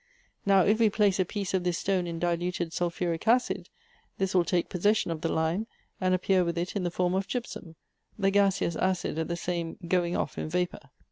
Now, 0.47 0.61
if 0.65 0.79
we 0.79 0.89
place 0.89 1.19
a 1.19 1.25
piece 1.25 1.53
of 1.53 1.63
this 1.63 1.77
stone 1.77 2.07
in 2.07 2.17
diluted 2.17 2.73
sulphuric 2.73 3.27
acid, 3.27 3.69
this 4.17 4.33
will 4.33 4.43
take 4.43 4.67
pos 4.67 4.81
session 4.81 5.11
of 5.11 5.21
the 5.21 5.31
lime, 5.31 5.67
and 6.01 6.15
appear 6.15 6.43
with 6.43 6.57
it 6.57 6.75
in 6.75 6.81
the 6.81 6.89
form 6.89 7.13
of 7.13 7.27
gypsum, 7.27 7.75
the 8.17 8.31
gaseous 8.31 8.75
acid 8.75 9.19
at 9.19 9.27
the 9.27 9.35
same 9.37 9.75
time 9.75 9.87
going 9.89 10.17
off 10.17 10.39
in 10.39 10.49
vapor. 10.49 10.89